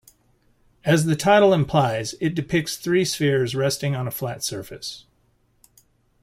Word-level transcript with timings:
As 0.83 1.05
the 1.05 1.15
title 1.15 1.53
implies, 1.53 2.15
it 2.19 2.33
depicts 2.33 2.75
three 2.75 3.05
spheres 3.05 3.53
resting 3.53 3.95
on 3.95 4.07
a 4.07 4.09
flat 4.09 4.43
surface. 4.43 5.05